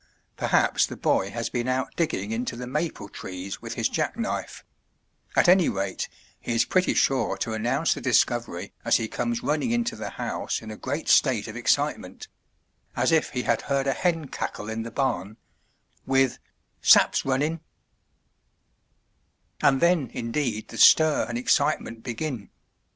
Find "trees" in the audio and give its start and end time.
3.07-3.61